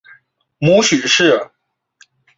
[0.57, 1.51] 母许氏。